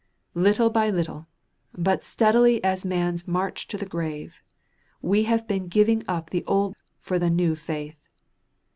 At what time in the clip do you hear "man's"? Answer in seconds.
2.83-3.27